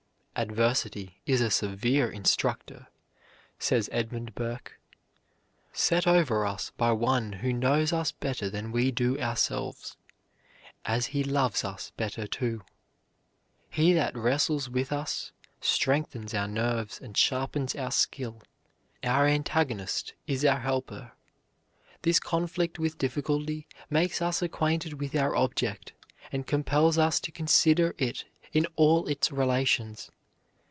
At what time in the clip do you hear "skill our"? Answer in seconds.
17.91-19.27